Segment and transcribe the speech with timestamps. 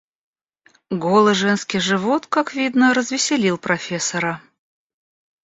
[0.89, 4.41] Голый женский живот, как видно, развеселил профессора.